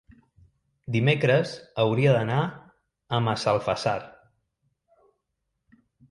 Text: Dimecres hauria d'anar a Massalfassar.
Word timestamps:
Dimecres 0.93 1.51
hauria 1.83 2.15
d'anar 2.15 2.39
a 2.45 3.19
Massalfassar. 3.27 3.93